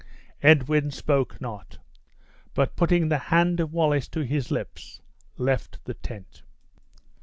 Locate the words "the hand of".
3.09-3.71